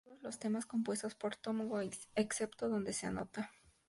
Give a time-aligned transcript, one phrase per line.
[0.03, 3.51] Todos los temas compuestos por Tom Waits excepto donde se anota.